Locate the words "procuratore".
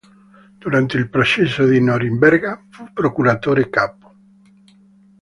2.91-3.69